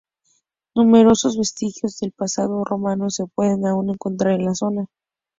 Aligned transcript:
Numerosos 0.75 1.37
vestigios 1.37 1.99
del 1.99 2.11
pasado 2.11 2.63
romano 2.65 3.11
se 3.11 3.27
pueden 3.27 3.67
aún 3.67 3.91
encontrar 3.91 4.33
en 4.33 4.45
la 4.45 4.55
zona. 4.55 4.87